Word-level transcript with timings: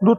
do 0.00 0.16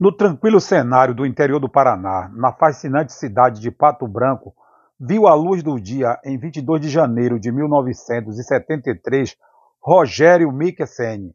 No 0.00 0.10
tranquilo 0.16 0.58
cenário 0.62 1.14
do 1.14 1.26
interior 1.26 1.60
do 1.60 1.68
Paraná, 1.68 2.30
na 2.30 2.50
fascinante 2.54 3.12
cidade 3.12 3.60
de 3.60 3.70
Pato 3.70 4.08
Branco, 4.08 4.56
viu 4.98 5.26
a 5.26 5.34
luz 5.34 5.62
do 5.62 5.78
dia 5.78 6.18
em 6.24 6.38
22 6.38 6.80
de 6.80 6.88
janeiro 6.88 7.38
de 7.38 7.52
1973 7.52 9.36
Rogério 9.78 10.50
Mikkelsen. 10.50 11.34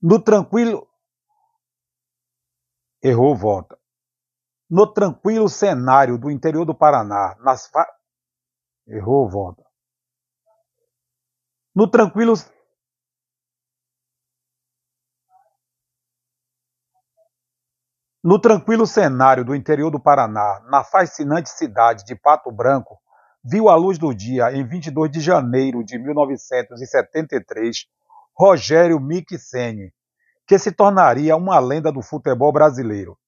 No 0.00 0.22
tranquilo 0.22 0.86
Errou 3.02 3.34
volta. 3.34 3.76
No 4.70 4.86
tranquilo 4.86 5.48
cenário 5.48 6.16
do 6.16 6.30
interior 6.30 6.64
do 6.64 6.74
Paraná, 6.74 7.36
nas 7.40 7.66
fa... 7.66 7.84
Errou 8.86 9.28
volta. 9.28 9.71
No 11.74 11.88
tranquilo 11.88 12.34
No 18.22 18.38
tranquilo 18.38 18.86
cenário 18.86 19.44
do 19.44 19.54
interior 19.54 19.90
do 19.90 19.98
Paraná, 19.98 20.60
na 20.70 20.84
fascinante 20.84 21.50
cidade 21.50 22.04
de 22.04 22.14
Pato 22.14 22.52
Branco, 22.52 23.00
viu 23.42 23.68
a 23.68 23.74
luz 23.74 23.98
do 23.98 24.14
dia 24.14 24.52
em 24.52 24.64
22 24.64 25.10
de 25.10 25.20
janeiro 25.20 25.82
de 25.82 25.98
1973 25.98 27.86
Rogério 28.32 29.00
Mikisene, 29.00 29.92
que 30.46 30.58
se 30.58 30.70
tornaria 30.70 31.34
uma 31.34 31.58
lenda 31.58 31.90
do 31.90 32.00
futebol 32.00 32.52
brasileiro. 32.52 33.18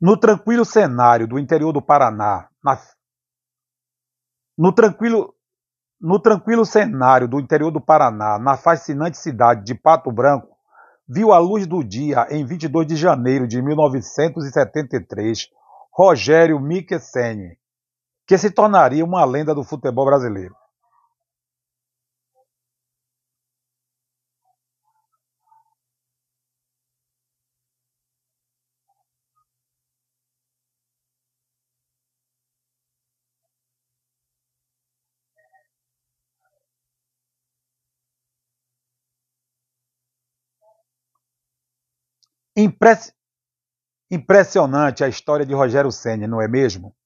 No 0.00 0.18
tranquilo 0.18 0.64
cenário 0.64 1.26
do 1.26 1.38
interior 1.38 1.72
do 1.72 1.80
Paraná, 1.80 2.48
na... 2.62 2.78
no 4.56 4.72
tranquilo 4.72 5.34
no 5.98 6.20
tranquilo 6.20 6.66
cenário 6.66 7.26
do 7.26 7.40
interior 7.40 7.70
do 7.70 7.80
Paraná, 7.80 8.38
na 8.38 8.56
fascinante 8.56 9.16
cidade 9.16 9.64
de 9.64 9.74
Pato 9.74 10.12
Branco, 10.12 10.54
viu 11.08 11.32
a 11.32 11.38
luz 11.38 11.66
do 11.66 11.82
dia 11.82 12.26
em 12.30 12.44
22 12.44 12.86
de 12.86 12.96
janeiro 12.96 13.48
de 13.48 13.62
1973 13.62 15.48
Rogério 15.90 16.60
Mikesene, 16.60 17.56
que 18.26 18.36
se 18.36 18.50
tornaria 18.50 19.04
uma 19.04 19.24
lenda 19.24 19.54
do 19.54 19.64
futebol 19.64 20.04
brasileiro. 20.04 20.54
Impress... 42.56 43.12
Impressionante 44.10 45.04
a 45.04 45.08
história 45.08 45.44
de 45.44 45.52
Rogério 45.52 45.92
Ceni, 45.92 46.26
não 46.26 46.40
é 46.40 46.48
mesmo? 46.48 46.96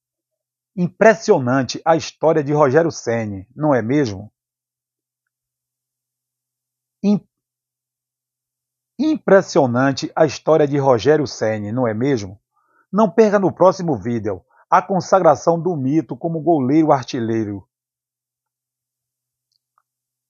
Impressionante 0.77 1.81
a 1.85 1.97
história 1.97 2.45
de 2.45 2.53
Rogério 2.53 2.93
Ceni, 2.93 3.49
não 3.57 3.75
é 3.75 3.83
mesmo? 3.83 4.33
Impressionante 9.03 10.13
a 10.15 10.27
história 10.27 10.69
de 10.69 10.77
Rogério 10.77 11.27
Ceni, 11.27 11.73
não 11.73 11.89
é 11.89 11.95
mesmo? 11.95 12.39
Não 12.93 13.11
perca 13.11 13.39
no 13.39 13.51
próximo 13.51 13.97
vídeo 13.97 14.45
a 14.69 14.83
consagração 14.83 15.61
do 15.61 15.75
mito 15.75 16.15
como 16.15 16.41
goleiro 16.41 16.93
artilheiro. 16.93 17.67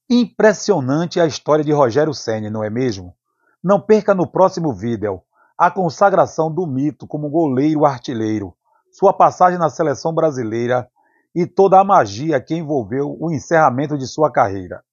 Impressionante 0.09 1.19
a 1.19 1.25
história 1.25 1.65
de 1.65 1.73
Rogério 1.73 2.13
Ceni, 2.13 2.49
não 2.49 2.63
é 2.63 2.69
mesmo? 2.69 3.15
Não 3.63 3.79
perca 3.79 4.15
no 4.15 4.25
próximo 4.25 4.73
vídeo 4.73 5.21
a 5.57 5.69
consagração 5.69 6.51
do 6.51 6.65
mito 6.65 7.05
como 7.05 7.29
goleiro 7.29 7.85
artilheiro, 7.85 8.55
sua 8.91 9.13
passagem 9.13 9.59
na 9.59 9.69
seleção 9.69 10.13
brasileira 10.13 10.89
e 11.35 11.45
toda 11.45 11.79
a 11.79 11.83
magia 11.83 12.41
que 12.41 12.55
envolveu 12.55 13.15
o 13.19 13.31
encerramento 13.31 13.97
de 13.97 14.07
sua 14.07 14.31
carreira. 14.31 14.83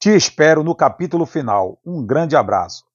Te 0.00 0.10
espero 0.16 0.64
no 0.64 0.74
capítulo 0.74 1.24
final. 1.24 1.78
Um 1.86 2.04
grande 2.04 2.34
abraço. 2.34 2.89